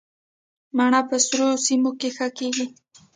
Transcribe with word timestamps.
مڼه 0.77 1.01
په 1.09 1.15
سړو 1.25 1.47
سیمو 1.65 1.91
کې 1.99 2.09
ښه 2.15 2.27
کیږي 2.37 2.65